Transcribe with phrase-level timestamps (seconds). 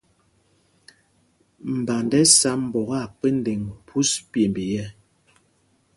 [1.75, 4.87] Mband ɛ́ sá mbok akpendeŋ phūs pyêmb yɛ̄.